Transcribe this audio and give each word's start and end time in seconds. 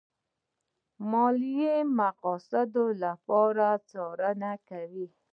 ماليې 1.11 1.75
مقاصدو 1.99 2.85
لپاره 3.03 3.67
څارنه 3.89 4.51
کوي. 4.69 5.07